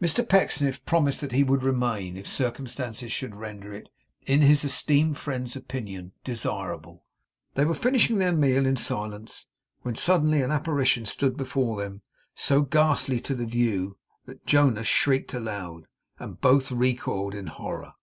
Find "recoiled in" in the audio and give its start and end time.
16.70-17.48